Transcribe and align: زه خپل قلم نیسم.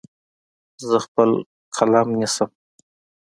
زه 0.87 0.97
خپل 1.05 1.29
قلم 1.75 2.07
نیسم. 2.19 2.49